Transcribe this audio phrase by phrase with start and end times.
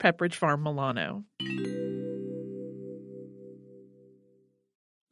[0.00, 1.24] Pepperidge Farm Milano.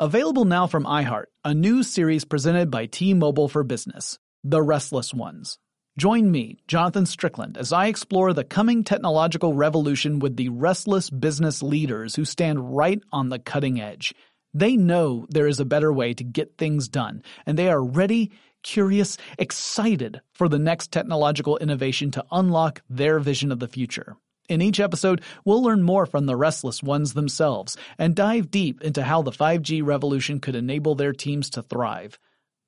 [0.01, 5.59] Available now from iHeart, a new series presented by T-Mobile for Business, The Restless Ones.
[5.99, 11.63] Join me, Jonathan Strickland, as I explore the coming technological revolution with the restless business
[11.63, 14.15] leaders who stand right on the cutting edge.
[14.55, 18.31] They know there is a better way to get things done, and they are ready,
[18.63, 24.17] curious, excited for the next technological innovation to unlock their vision of the future.
[24.49, 29.03] In each episode, we'll learn more from the restless ones themselves and dive deep into
[29.03, 32.19] how the 5G revolution could enable their teams to thrive.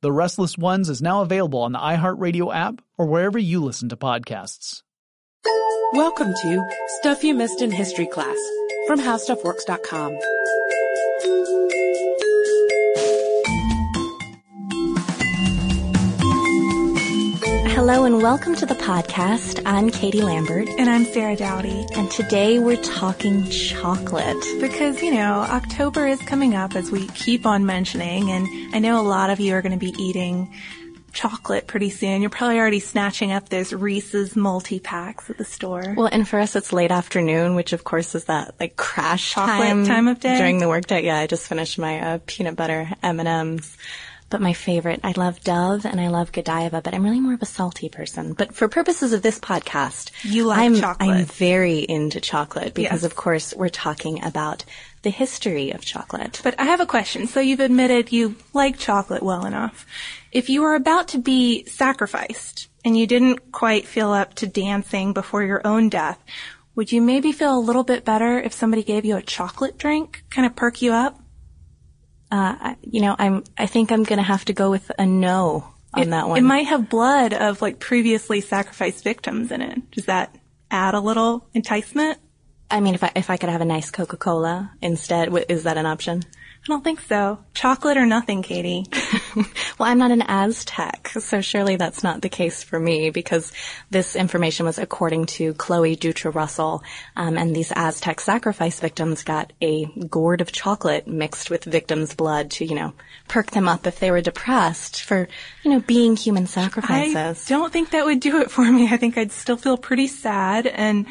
[0.02, 3.96] The Restless Ones is now available on the iHeartRadio app or wherever you listen to
[3.96, 4.82] podcasts.
[5.92, 6.68] Welcome to
[7.00, 8.36] Stuff You Missed in History Class
[8.86, 11.59] from HowStuffWorks.com.
[17.80, 19.62] Hello and welcome to the podcast.
[19.64, 20.68] I'm Katie Lambert.
[20.68, 21.86] And I'm Sarah Dowdy.
[21.94, 24.36] And today we're talking chocolate.
[24.60, 29.00] Because, you know, October is coming up as we keep on mentioning, and I know
[29.00, 30.52] a lot of you are going to be eating
[31.14, 32.20] chocolate pretty soon.
[32.20, 35.94] You're probably already snatching up those Reese's multi-packs at the store.
[35.96, 39.68] Well, and for us it's late afternoon, which of course is that like crash Chocolate
[39.68, 40.36] time, time of day?
[40.36, 41.06] during the workday.
[41.06, 43.74] Yeah, I just finished my uh, peanut butter M&Ms.
[44.30, 47.42] But my favorite, I love Dove and I love Godiva, but I'm really more of
[47.42, 48.32] a salty person.
[48.32, 51.10] But for purposes of this podcast, You like I'm, chocolate.
[51.10, 53.04] I'm very into chocolate because Yes.
[53.04, 54.64] of course we're talking about
[55.02, 56.40] the history of chocolate.
[56.44, 57.26] But I have a question.
[57.26, 59.84] So you've admitted you like chocolate well enough.
[60.32, 65.12] If you were about to be sacrificed and you didn't quite feel up to dancing
[65.12, 66.18] before your own death,
[66.76, 70.22] would you maybe feel a little bit better if somebody gave you a chocolate drink?
[70.30, 71.19] Kind of perk you up?
[72.30, 76.02] Uh, you know, I'm, I think I'm gonna have to go with a no on
[76.02, 76.38] it, that one.
[76.38, 79.90] It might have blood of like previously sacrificed victims in it.
[79.90, 80.34] Does that
[80.70, 82.18] add a little enticement?
[82.70, 85.86] I mean, if I, if I could have a nice Coca-Cola instead, is that an
[85.86, 86.22] option?
[86.62, 87.38] I don't think so.
[87.54, 88.86] Chocolate or nothing, Katie.
[89.80, 93.50] Well, I'm not an Aztec, so surely that's not the case for me because
[93.88, 96.82] this information was according to Chloe Doutre-Roussel,
[97.16, 102.50] um, and these Aztec sacrifice victims got a gourd of chocolate mixed with victims' blood
[102.50, 102.92] to, you know,
[103.26, 105.28] perk them up if they were depressed for,
[105.62, 107.50] you know, being human sacrifices.
[107.50, 108.86] I don't think that would do it for me.
[108.92, 110.66] I think I'd still feel pretty sad.
[110.66, 111.06] And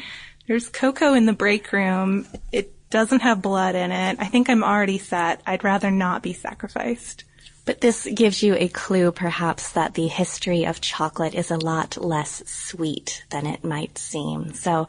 [0.46, 2.28] there's cocoa in the break room.
[2.52, 4.16] It doesn't have blood in it.
[4.20, 5.40] I think I'm already set.
[5.46, 7.24] I'd rather not be sacrificed.
[7.64, 11.96] But this gives you a clue, perhaps, that the history of chocolate is a lot
[11.96, 14.54] less sweet than it might seem.
[14.54, 14.88] So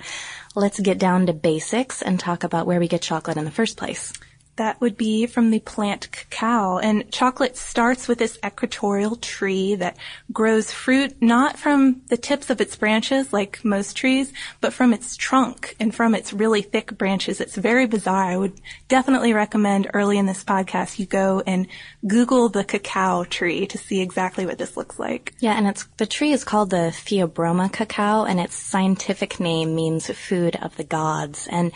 [0.55, 3.77] let's get down to basics and talk about where we get chocolate in the first
[3.77, 4.13] place.
[4.61, 6.77] That would be from the plant cacao.
[6.77, 9.97] And chocolate starts with this equatorial tree that
[10.31, 15.17] grows fruit not from the tips of its branches like most trees, but from its
[15.17, 17.41] trunk and from its really thick branches.
[17.41, 18.23] It's very bizarre.
[18.23, 21.65] I would definitely recommend early in this podcast you go and
[22.05, 25.33] Google the cacao tree to see exactly what this looks like.
[25.39, 30.05] Yeah, and it's the tree is called the Theobroma cacao, and its scientific name means
[30.11, 31.47] food of the gods.
[31.49, 31.71] And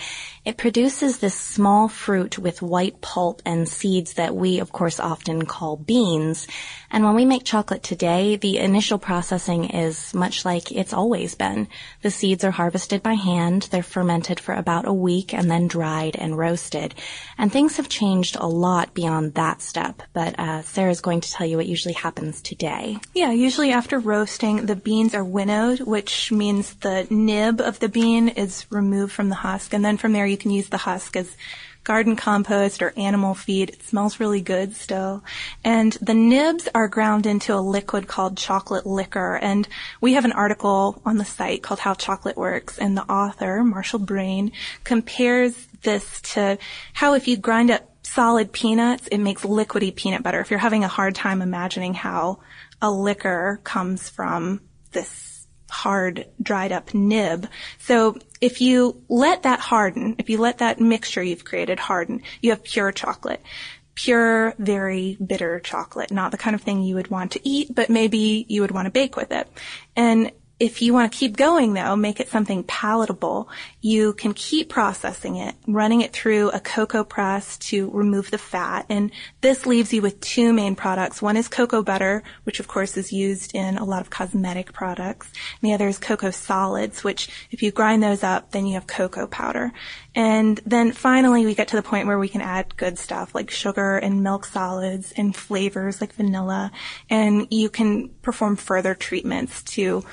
[0.46, 5.46] it produces this small fruit with white pulp and seeds that we, of course, often
[5.46, 6.48] call beans.
[6.92, 11.68] And when we make chocolate today, the initial processing is much like it's always been.
[12.04, 16.16] The seeds are harvested by hand, they're fermented for about a week, and then dried
[16.16, 16.94] and roasted.
[17.38, 21.48] And things have changed a lot beyond that step, but uh, Sarah's going to tell
[21.48, 22.98] you what usually happens today.
[23.14, 28.30] Yeah, usually after roasting, the beans are winnowed, which means the nib of the bean
[28.30, 31.36] is removed from the husk, and then from there you can use the husk as
[31.86, 33.70] garden compost or animal feed.
[33.70, 35.24] It smells really good still.
[35.64, 39.36] And the nibs are ground into a liquid called chocolate liquor.
[39.36, 39.68] And
[40.02, 44.00] we have an article on the site called How Chocolate Works, and the author, Marshall
[44.00, 44.52] Brain,
[44.84, 46.58] compares this to
[46.94, 50.40] how if you grind up solid peanuts, it makes liquidy peanut butter.
[50.40, 52.40] If you're having a hard time imagining how
[52.82, 54.62] a liquor comes from
[54.92, 55.35] this
[55.70, 57.48] hard, dried up nib.
[57.80, 62.52] So if you let that harden, if you let that mixture you've created harden, you
[62.52, 63.42] have pure chocolate.
[63.96, 66.12] Pure, very bitter chocolate.
[66.12, 68.86] Not the kind of thing you would want to eat, but maybe you would want
[68.88, 69.48] to bake with it.
[69.96, 73.50] And if you want to keep going though, make it something palatable,
[73.82, 78.86] you can keep processing it, running it through a cocoa press to remove the fat.
[78.88, 79.12] And
[79.42, 81.22] this leaves you with two main products.
[81.22, 85.28] One is cocoa butter, which of course is used in a lot of cosmetic products.
[85.62, 88.88] And the other is cocoa solids, which if you grind those up, then you have
[88.88, 89.74] cocoa powder.
[90.16, 93.52] And then finally we get to the point where we can add good stuff like
[93.52, 96.72] sugar and milk solids and flavors like vanilla.
[97.10, 100.06] And you can perform further treatments to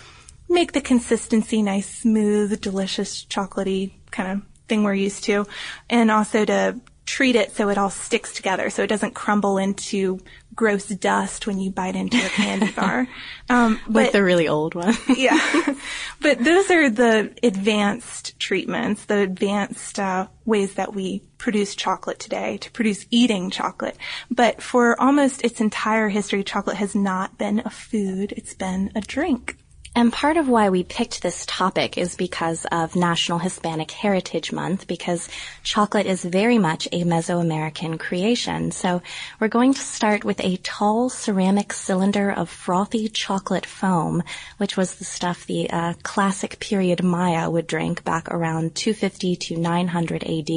[0.52, 5.46] make the consistency nice, smooth, delicious, chocolatey kind of thing we're used to.
[5.90, 10.20] And also to treat it so it all sticks together so it doesn't crumble into
[10.54, 13.08] gross dust when you bite into a candy bar.
[13.50, 14.94] Um, but, like the really old one.
[15.16, 15.74] yeah.
[16.20, 22.58] But those are the advanced treatments, the advanced uh, ways that we produce chocolate today
[22.58, 23.96] to produce eating chocolate.
[24.30, 28.32] But for almost its entire history, chocolate has not been a food.
[28.36, 29.56] It's been a drink.
[29.94, 34.86] And part of why we picked this topic is because of National Hispanic Heritage Month,
[34.86, 35.28] because
[35.62, 38.70] chocolate is very much a Mesoamerican creation.
[38.70, 39.02] So
[39.38, 44.22] we're going to start with a tall ceramic cylinder of frothy chocolate foam,
[44.56, 49.56] which was the stuff the uh, classic period Maya would drink back around 250 to
[49.58, 50.50] 900 AD.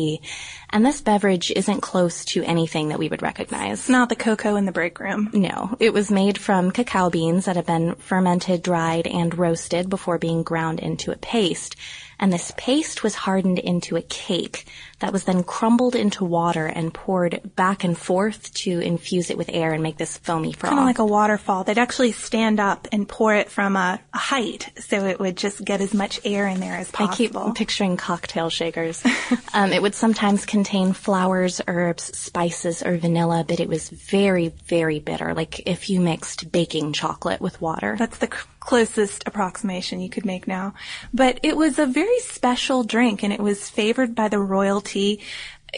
[0.69, 3.79] And this beverage isn't close to anything that we would recognize.
[3.79, 5.29] It's not the cocoa in the break room.
[5.33, 5.75] No.
[5.81, 10.43] It was made from cacao beans that have been fermented, dried, and roasted before being
[10.43, 11.75] ground into a paste
[12.19, 14.65] and this paste was hardened into a cake
[14.99, 19.49] that was then crumbled into water and poured back and forth to infuse it with
[19.51, 20.69] air and make this foamy froth.
[20.69, 21.63] Kind of like a waterfall.
[21.63, 25.63] They'd actually stand up and pour it from a, a height so it would just
[25.63, 27.41] get as much air in there as possible.
[27.41, 29.03] I keep picturing cocktail shakers.
[29.53, 34.99] um, it would sometimes contain flowers, herbs, spices, or vanilla, but it was very, very
[34.99, 37.95] bitter, like if you mixed baking chocolate with water.
[37.99, 38.29] That's the
[38.65, 40.73] closest approximation you could make now.
[41.13, 45.21] But it was a very special drink and it was favored by the royalty.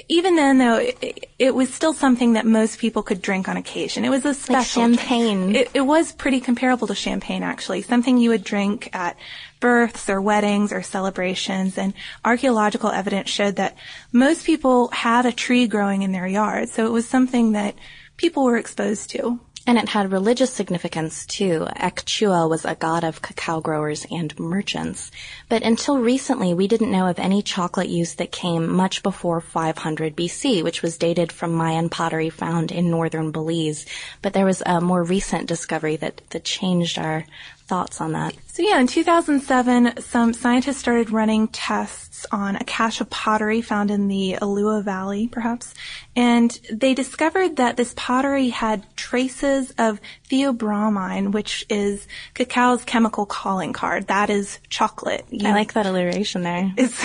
[0.08, 4.06] Even then though, it, it was still something that most people could drink on occasion.
[4.06, 5.56] It was a special like champagne.
[5.56, 7.82] It, it was pretty comparable to champagne actually.
[7.82, 9.18] Something you would drink at
[9.60, 11.94] births or weddings or celebrations and
[12.24, 13.76] archaeological evidence showed that
[14.12, 16.70] most people had a tree growing in their yard.
[16.70, 17.76] So it was something that
[18.18, 19.40] people were exposed to.
[19.68, 21.68] And it had religious significance too.
[21.76, 25.12] Ek Chuah was a god of cacao growers and merchants.
[25.50, 30.16] But until recently, we didn't know of any chocolate use that came much before 500
[30.16, 33.86] BC, which was dated from Mayan pottery found in northern Belize.
[34.22, 37.26] But there was a more recent discovery that, that changed our
[37.68, 38.34] thoughts on that.
[38.48, 43.92] So yeah, in 2007, some scientists started running tests on a cache of pottery found
[43.92, 45.74] in the Ulua Valley, perhaps,
[46.16, 53.74] and they discovered that this pottery had traces of theobromine, which is cacao's chemical calling
[53.74, 54.08] card.
[54.08, 55.26] That is chocolate.
[55.30, 56.74] You I like that alliteration there.
[56.88, 56.98] It's,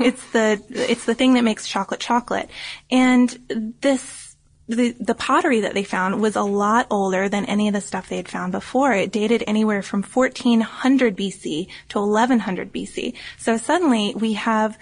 [0.00, 2.48] it's the, it's the thing that makes chocolate chocolate.
[2.90, 4.29] And this
[4.70, 8.08] the, the pottery that they found was a lot older than any of the stuff
[8.08, 8.92] they had found before.
[8.92, 13.14] It dated anywhere from 1400 BC to 1100 BC.
[13.36, 14.78] So suddenly we have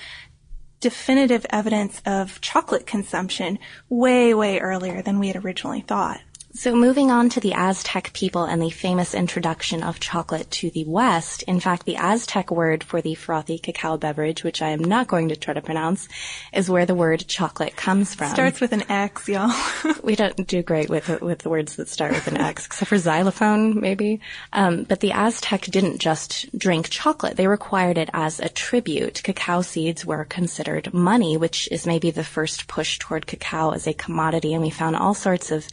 [0.81, 3.59] definitive evidence of chocolate consumption
[3.89, 6.21] way, way earlier than we had originally thought.
[6.55, 10.85] So moving on to the Aztec people and the famous introduction of chocolate to the
[10.87, 11.43] West.
[11.43, 15.29] In fact, the Aztec word for the frothy cacao beverage, which I am not going
[15.29, 16.09] to try to pronounce,
[16.55, 18.31] is where the word chocolate comes from.
[18.31, 19.55] Starts with an X, y'all.
[20.03, 22.99] we don't do great with with the words that start with an X, except for
[22.99, 24.21] xylophone, maybe.
[24.55, 29.23] Um, but the Aztec didn't just drink chocolate; they required it as a tribute.
[29.23, 33.93] Cacao seeds were considered money, which is maybe the first push toward cacao as a
[33.93, 35.69] commodity, and we found all sorts of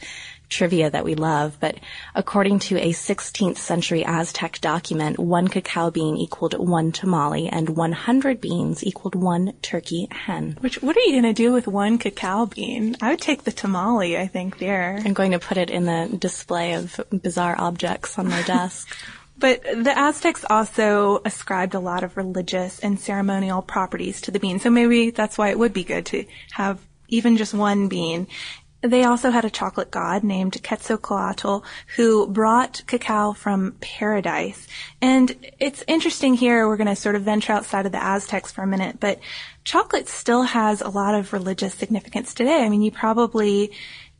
[0.48, 1.76] trivia that we love, but
[2.14, 8.40] according to a 16th century Aztec document, one cacao bean equaled one tamale and 100
[8.40, 10.56] beans equaled one turkey hen.
[10.60, 12.96] Which, what are you going to do with one cacao bean?
[13.00, 15.00] I would take the tamale, I think, there.
[15.04, 18.88] I'm going to put it in the display of bizarre objects on my desk.
[19.38, 24.60] But the Aztecs also ascribed a lot of religious and ceremonial properties to the bean.
[24.60, 28.28] So maybe that's why it would be good to have even just one bean.
[28.86, 31.64] They also had a chocolate god named Quetzalcoatl
[31.96, 34.66] who brought cacao from paradise.
[35.00, 38.62] And it's interesting here, we're going to sort of venture outside of the Aztecs for
[38.62, 39.20] a minute, but
[39.64, 42.62] chocolate still has a lot of religious significance today.
[42.62, 43.72] I mean, you probably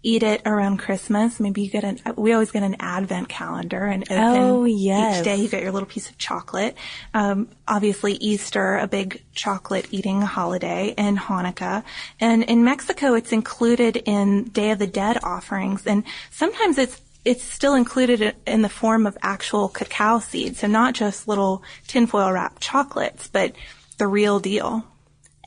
[0.02, 1.40] eat it around Christmas.
[1.40, 5.18] Maybe you get an, we always get an advent calendar and open Oh, yes.
[5.18, 6.76] each day you get your little piece of chocolate.
[7.12, 11.82] Um, obviously Easter, a big chocolate eating holiday and Hanukkah.
[12.20, 15.86] And in Mexico, it's included in Day of the Dead offerings.
[15.86, 20.94] And sometimes it's it's still included in the form of actual cacao seeds, so not
[20.94, 23.56] just little tinfoil wrapped chocolates, but
[23.98, 24.84] the real deal.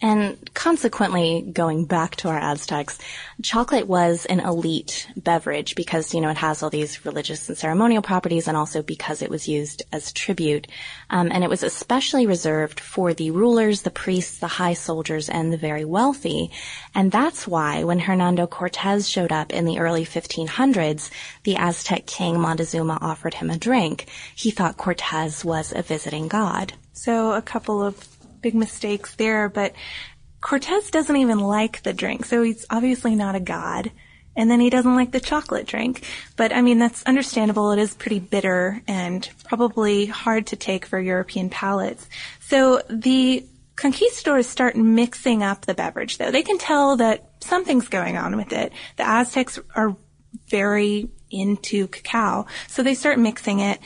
[0.01, 2.97] And consequently, going back to our Aztecs,
[3.41, 8.01] chocolate was an elite beverage because, you know, it has all these religious and ceremonial
[8.01, 10.67] properties and also because it was used as tribute.
[11.09, 15.51] Um, and it was especially reserved for the rulers, the priests, the high soldiers, and
[15.51, 16.51] the very wealthy.
[16.95, 21.09] And that's why when Hernando Cortez showed up in the early 1500s,
[21.43, 24.07] the Aztec king Montezuma offered him a drink.
[24.33, 26.73] He thought Cortez was a visiting god.
[26.93, 29.73] So a couple of big mistakes there, but
[30.41, 33.91] Cortez doesn't even like the drink, so he's obviously not a god.
[34.35, 36.05] And then he doesn't like the chocolate drink.
[36.37, 37.71] But I mean, that's understandable.
[37.71, 42.07] It is pretty bitter and probably hard to take for European palates.
[42.39, 46.31] So the conquistadors start mixing up the beverage though.
[46.31, 48.71] They can tell that something's going on with it.
[48.95, 49.97] The Aztecs are
[50.47, 52.45] very into cacao.
[52.67, 53.79] So they start mixing it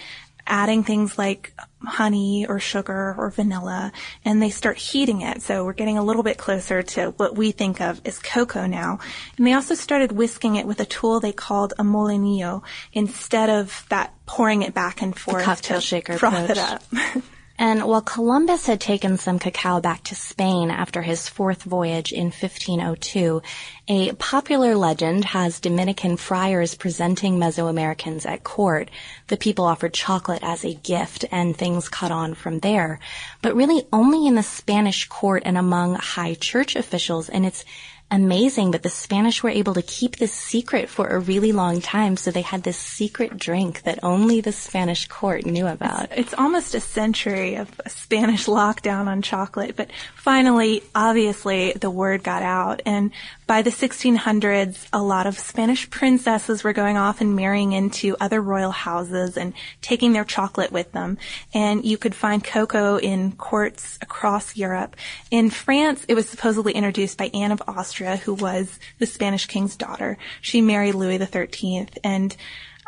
[0.46, 3.92] adding things like honey or sugar or vanilla
[4.24, 5.42] and they start heating it.
[5.42, 9.00] So we're getting a little bit closer to what we think of as cocoa now.
[9.38, 13.86] And they also started whisking it with a tool they called a molinillo instead of
[13.90, 16.84] that pouring it back and forth cocktail to shaker froth it up.
[17.58, 22.26] And while Columbus had taken some cacao back to Spain after his fourth voyage in
[22.26, 23.44] 1502,
[23.88, 28.90] a popular legend has Dominican friars presenting Mesoamericans at court.
[29.28, 33.00] The people offered chocolate as a gift and things caught on from there.
[33.44, 37.66] But really only in the Spanish court and among high church officials, and it's
[38.14, 42.16] amazing but the Spanish were able to keep this secret for a really long time.
[42.16, 46.10] So they had this secret drink that only the Spanish court knew about.
[46.16, 52.24] It's almost a century of a Spanish lockdown on chocolate, but finally, obviously, the word
[52.24, 52.82] got out.
[52.86, 53.12] And
[53.48, 58.42] by the 1600s, a lot of Spanish princesses were going off and marrying into other
[58.42, 61.18] royal houses and taking their chocolate with them.
[61.54, 64.96] And you could find cocoa in courts across Europe.
[65.32, 69.76] In France, it was supposedly introduced by Anne of Austria, who was the Spanish king's
[69.76, 70.18] daughter.
[70.42, 71.88] She married Louis XIII.
[72.04, 72.36] And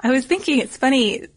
[0.04, 1.28] I was thinking it's funny,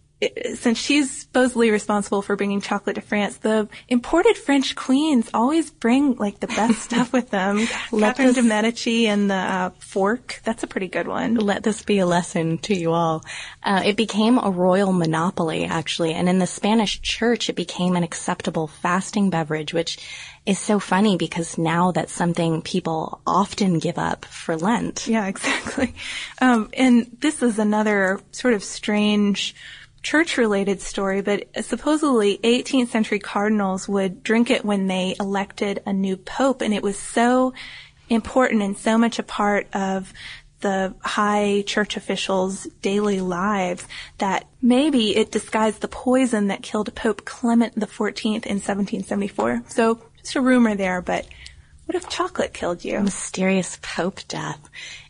[0.55, 6.17] since she's supposedly responsible for bringing chocolate to France, the imported French queens always bring
[6.17, 7.67] like the best stuff with them.
[7.91, 10.41] Catherine us- de Medici and the uh, fork.
[10.45, 11.35] That's a pretty good one.
[11.37, 13.25] Let this be a lesson to you all.
[13.63, 18.03] Uh, it became a royal monopoly, actually, and in the Spanish church, it became an
[18.03, 19.99] acceptable fasting beverage, which
[20.47, 25.07] is so funny because now that's something people often give up for Lent.
[25.07, 25.95] Yeah, exactly.
[26.41, 29.55] Um, and this is another sort of strange
[30.03, 36.17] church-related story, but supposedly 18th century cardinals would drink it when they elected a new
[36.17, 37.53] pope, and it was so
[38.09, 40.13] important and so much a part of
[40.61, 43.87] the high church officials' daily lives
[44.19, 49.63] that maybe it disguised the poison that killed Pope Clement XIV in 1774.
[49.69, 51.27] So just a rumor there, but
[51.87, 53.01] what if chocolate killed you?
[53.01, 54.69] Mysterious Pope death.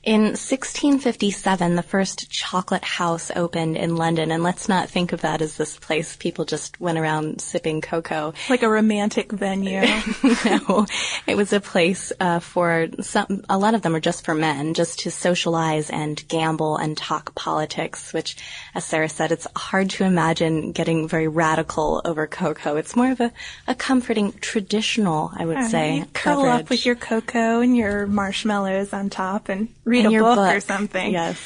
[0.08, 5.42] In 1657, the first chocolate house opened in London, and let's not think of that
[5.42, 8.32] as this place people just went around sipping cocoa.
[8.48, 9.82] Like a romantic venue.
[10.46, 10.86] no,
[11.26, 13.44] it was a place uh, for some.
[13.50, 17.34] A lot of them are just for men, just to socialize and gamble and talk
[17.34, 18.14] politics.
[18.14, 18.38] Which,
[18.74, 22.76] as Sarah said, it's hard to imagine getting very radical over cocoa.
[22.76, 23.30] It's more of a,
[23.66, 28.94] a comforting, traditional, I would say, You curl up with your cocoa and your marshmallows
[28.94, 31.12] on top and read And a your book, or something.
[31.12, 31.40] Yes.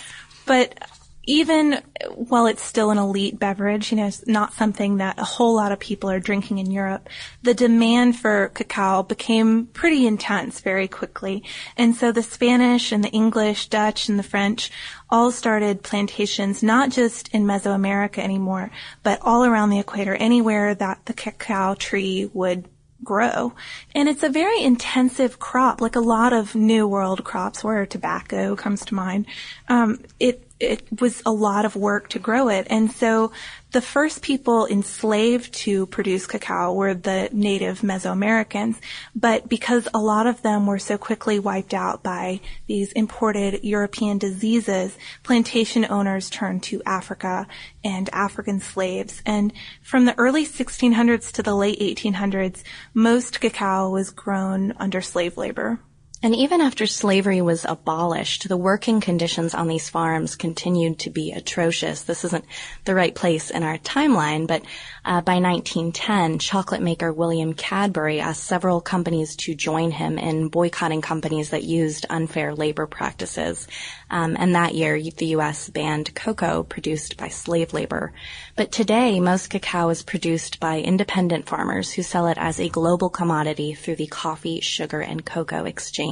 [0.47, 0.79] But
[1.25, 1.81] even
[2.17, 5.71] while it's still an elite beverage, you know, it's not something that a whole lot
[5.71, 7.09] of people are drinking in Europe,
[7.43, 11.45] the demand for cacao became pretty intense very quickly.
[11.77, 14.73] And so the Spanish and the English, Dutch and the French
[15.11, 18.73] all started plantations, not just in Mesoamerica anymore,
[19.05, 22.67] but all around the equator, anywhere that the cacao tree would
[23.05, 23.53] grow.
[23.95, 28.57] And it's a very intensive crop, like a lot of New World crops where tobacco
[28.57, 29.27] comes to mind.
[29.69, 32.69] Um, it, it was a lot of work to grow it.
[32.71, 33.33] And so
[33.73, 38.77] the first people enslaved to produce cacao were the native Mesoamericans.
[39.15, 44.19] But because a lot of them were so quickly wiped out by these imported European
[44.19, 47.49] diseases, plantation owners turned to Africa
[47.83, 49.21] and African slaves.
[49.27, 49.53] And
[49.83, 52.63] from the early 1600s to the late 1800s,
[52.95, 55.81] most cacao was grown under slave labor.
[56.25, 61.33] And even after slavery was abolished, the working conditions on these farms continued to be
[61.33, 62.03] atrocious.
[62.03, 62.45] This isn't
[62.85, 64.63] the right place in our timeline, but
[65.05, 71.01] uh, by 1910, chocolate maker William Cadbury asked several companies to join him in boycotting
[71.01, 73.67] companies that used unfair labor practices.
[74.09, 75.71] Um, and that year, the U.S.
[75.71, 78.13] banned cocoa produced by slave labor.
[78.55, 83.11] But today, most cacao is produced by independent farmers who sell it as a global
[83.11, 86.12] commodity through the coffee, sugar, and cocoa exchange.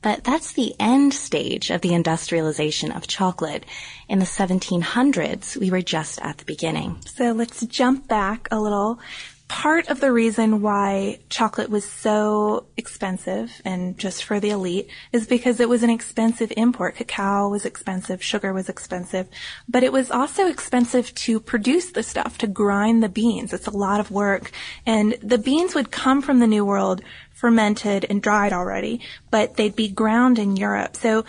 [0.00, 3.64] But that's the end stage of the industrialization of chocolate.
[4.08, 6.98] In the 1700s, we were just at the beginning.
[7.04, 9.00] So let's jump back a little
[9.48, 15.26] part of the reason why chocolate was so expensive and just for the elite is
[15.26, 16.96] because it was an expensive import.
[16.96, 19.26] Cacao was expensive, sugar was expensive,
[19.66, 23.52] but it was also expensive to produce the stuff, to grind the beans.
[23.52, 24.52] It's a lot of work.
[24.84, 27.00] And the beans would come from the New World
[27.32, 29.00] fermented and dried already,
[29.30, 30.94] but they'd be ground in Europe.
[30.96, 31.24] So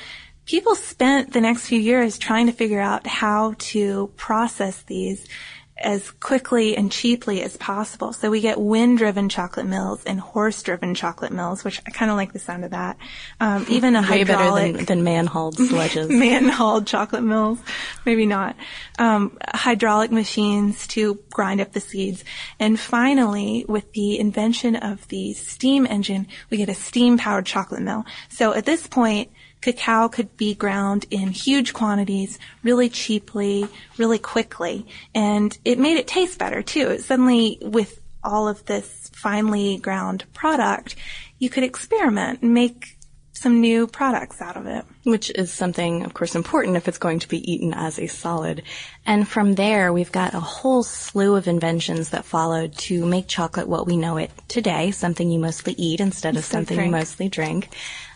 [0.45, 5.27] people spent the next few years trying to figure out how to process these
[5.79, 8.13] as quickly and cheaply as possible.
[8.13, 12.33] So we get wind-driven chocolate mills and horse-driven chocolate mills, which I kind of like
[12.33, 12.97] the sound of that.
[13.39, 16.09] Um, even a Way hydraulic, better than, than man-hauled sledges.
[16.09, 17.59] man-hauled chocolate mills,
[18.05, 18.55] maybe not.
[18.97, 22.23] Um, hydraulic machines to grind up the seeds,
[22.59, 28.05] and finally, with the invention of the steam engine, we get a steam-powered chocolate mill.
[28.29, 29.31] So at this point,
[29.61, 36.07] cacao could be ground in huge quantities, really cheaply, really quickly, and it made it
[36.07, 36.97] taste better too.
[36.99, 40.95] Suddenly, with all of this finely ground product,
[41.39, 42.97] you could experiment and make
[43.39, 44.83] some new products out of it.
[45.03, 48.63] Which is something, of course, important if it's going to be eaten as a solid.
[49.05, 53.69] And from there, we've got a whole slew of inventions that followed to make chocolate
[53.69, 57.69] what we know it today, something you mostly eat instead of something you mostly drink.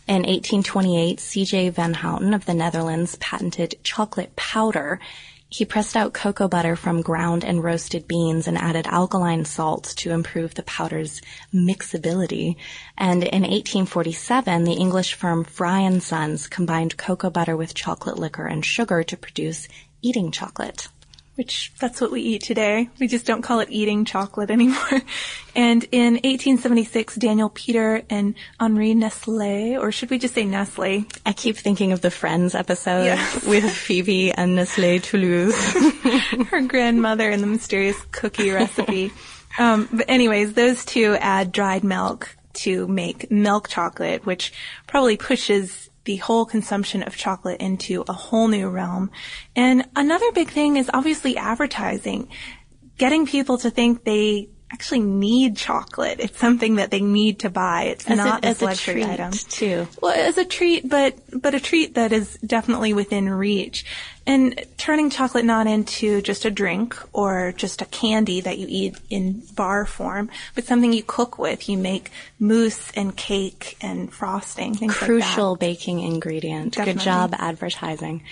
[0.05, 1.69] In 1828, C.J.
[1.69, 4.99] Van Houten of the Netherlands patented chocolate powder.
[5.47, 10.11] He pressed out cocoa butter from ground and roasted beans and added alkaline salts to
[10.11, 11.21] improve the powder's
[11.53, 12.57] mixability.
[12.97, 18.45] And in 1847, the English firm Fry and Sons combined cocoa butter with chocolate liquor
[18.45, 19.69] and sugar to produce
[20.01, 20.89] eating chocolate.
[21.35, 22.89] Which that's what we eat today.
[22.99, 25.01] We just don't call it eating chocolate anymore.
[25.55, 31.05] And in 1876, Daniel Peter and Henri Nestle, or should we just say Nestle?
[31.27, 33.45] I keep thinking of the Friends episode Yes.
[33.47, 35.55] with Phoebe and Nestle Toulouse.
[36.49, 39.11] her grandmother and the mysterious cookie recipe.
[39.59, 44.53] Um, but anyways, those two add dried milk to make milk chocolate, which
[44.87, 49.11] probably pushes the whole consumption of chocolate into a whole new realm.
[49.55, 52.27] And another big thing is obviously advertising.
[52.97, 56.19] Getting people to think they actually need chocolate.
[56.19, 57.83] It's something that they need to buy.
[57.83, 59.31] It's As not a, as a luxury treat, item.
[59.31, 59.87] too.
[60.01, 63.85] Well, as a treat, but but a treat that is definitely within reach.
[64.25, 68.95] And turning chocolate not into just a drink or just a candy that you eat
[69.09, 71.67] in bar form, but something you cook with.
[71.67, 72.09] You make
[72.39, 74.75] mousse and cake and frosting.
[74.87, 76.75] Crucial Like baking ingredient.
[76.75, 78.23] Good job advertising.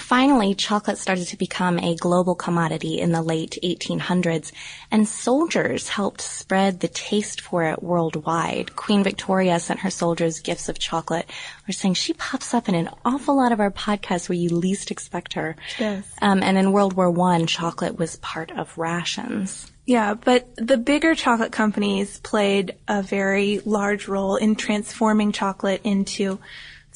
[0.00, 4.52] Finally, chocolate started to become a global commodity in the late 1800s,
[4.90, 8.76] and soldiers helped spread the taste for it worldwide.
[8.76, 11.28] Queen Victoria sent her soldiers gifts of chocolate.
[11.66, 14.90] We're saying she pops up in an awful lot of our podcasts where you least
[14.90, 15.56] expect her.
[15.78, 16.04] Does.
[16.22, 19.70] Um, and in World War One, chocolate was part of rations.
[19.84, 26.38] Yeah, but the bigger chocolate companies played a very large role in transforming chocolate into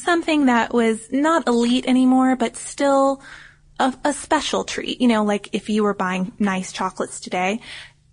[0.02, 3.22] something that was not elite anymore, but still
[3.78, 5.00] a, a special treat.
[5.00, 7.60] You know, like if you were buying nice chocolates today,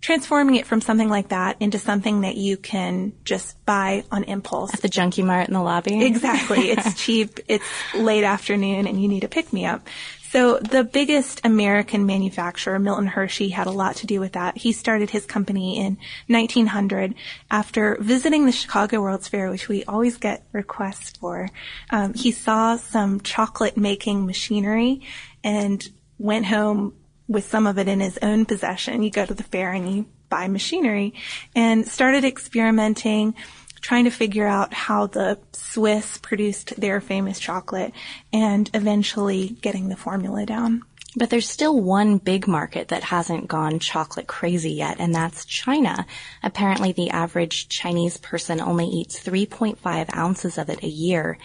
[0.00, 4.72] transforming it from something like that into something that you can just buy on impulse.
[4.72, 6.04] at The Junkie Mart in the lobby.
[6.04, 6.70] Exactly.
[6.70, 7.38] It's cheap.
[7.48, 9.86] It's late afternoon and you need a pick me up.
[10.30, 14.58] So the biggest American manufacturer, Milton Hershey, had a lot to do with that.
[14.58, 17.16] He started his company in 1900
[17.50, 21.48] after visiting the Chicago World's Fair, which we always get requests for.
[21.90, 25.02] Um, he saw some chocolate making machinery
[25.42, 25.84] and
[26.16, 26.94] went home
[27.26, 29.02] with some of it in his own possession.
[29.02, 31.12] You go to the fair and you buy machinery
[31.56, 33.34] and started experimenting
[33.80, 37.92] trying to figure out how the Swiss produced their famous chocolate
[38.32, 40.82] and eventually getting the formula down.
[41.16, 46.06] But there's still one big market that hasn't gone chocolate crazy yet, and that's China.
[46.42, 51.36] Apparently the average Chinese person only eats 3.5 ounces of it a year.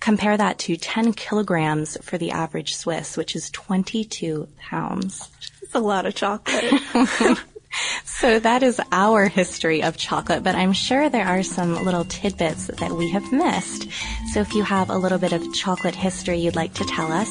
[0.00, 5.30] Compare that to 10 kilograms for the average Swiss, which is 22 pounds.
[5.62, 6.72] It's a lot of chocolate.
[8.04, 12.66] So that is our history of chocolate, but I'm sure there are some little tidbits
[12.66, 13.88] that we have missed.
[14.32, 17.28] So if you have a little bit of chocolate history you'd like to tell us,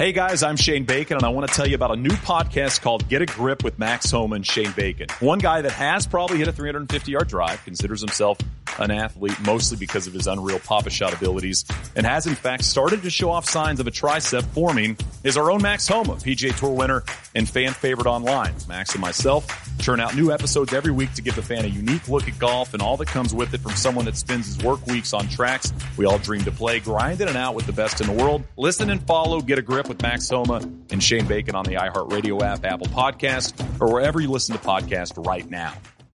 [0.00, 2.82] Hey guys, I'm Shane Bacon, and I want to tell you about a new podcast
[2.82, 5.08] called Get a Grip with Max Homa and Shane Bacon.
[5.18, 8.38] One guy that has probably hit a 350 yard drive, considers himself
[8.78, 11.64] an athlete mostly because of his unreal papa shot abilities,
[11.96, 15.50] and has in fact started to show off signs of a tricep forming, is our
[15.50, 17.02] own Max Homa, PGA Tour winner
[17.34, 18.54] and fan favorite online.
[18.68, 19.46] Max and myself
[19.80, 22.72] churn out new episodes every week to give the fan a unique look at golf
[22.72, 25.72] and all that comes with it from someone that spends his work weeks on tracks
[25.96, 28.44] we all dream to play, grinding it out with the best in the world.
[28.56, 30.56] Listen and follow Get a Grip with Max Homa
[30.90, 35.26] and Shane Bacon on the iHeartRadio app, Apple Podcast, or wherever you listen to podcasts
[35.26, 35.74] right now.